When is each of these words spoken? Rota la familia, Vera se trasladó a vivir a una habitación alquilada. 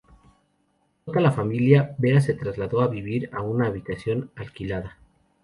Rota 1.05 1.19
la 1.19 1.31
familia, 1.31 1.93
Vera 1.99 2.21
se 2.21 2.33
trasladó 2.33 2.81
a 2.81 2.87
vivir 2.87 3.29
a 3.33 3.43
una 3.43 3.67
habitación 3.67 4.31
alquilada. 4.35 4.97